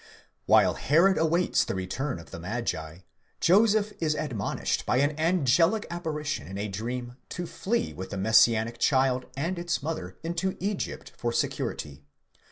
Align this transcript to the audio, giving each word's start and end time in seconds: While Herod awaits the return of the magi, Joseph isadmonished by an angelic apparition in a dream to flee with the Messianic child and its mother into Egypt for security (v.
While 0.47 0.73
Herod 0.73 1.19
awaits 1.19 1.63
the 1.63 1.75
return 1.75 2.17
of 2.17 2.31
the 2.31 2.39
magi, 2.39 3.01
Joseph 3.39 3.93
isadmonished 4.01 4.83
by 4.83 4.97
an 4.97 5.11
angelic 5.19 5.85
apparition 5.91 6.47
in 6.47 6.57
a 6.57 6.67
dream 6.67 7.17
to 7.29 7.45
flee 7.45 7.93
with 7.93 8.09
the 8.09 8.17
Messianic 8.17 8.79
child 8.79 9.27
and 9.37 9.59
its 9.59 9.83
mother 9.83 10.17
into 10.23 10.57
Egypt 10.59 11.11
for 11.15 11.31
security 11.31 11.97
(v. 11.97 12.03